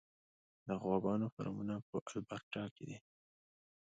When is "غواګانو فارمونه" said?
0.81-1.73